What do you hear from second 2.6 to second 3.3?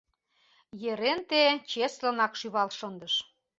шындыш.